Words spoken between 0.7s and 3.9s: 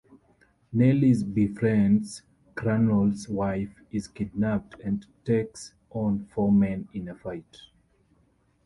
Nellie befriends Cranlowe's wife,